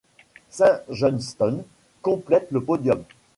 Saint 0.49 0.81
Johnstone 0.89 1.63
complète 2.01 2.47
le 2.49 2.63
podium. 2.63 3.03